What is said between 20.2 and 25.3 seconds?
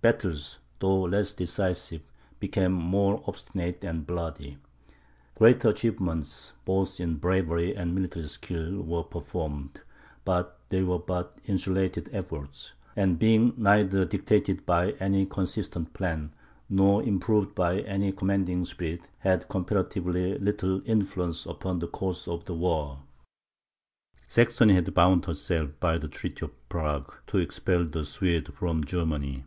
little influence upon the course of the war. Saxony had bound